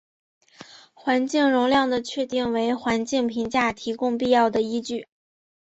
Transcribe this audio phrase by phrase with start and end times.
[0.95, 5.07] 环境容量的确定为环境评价提供必要的依据。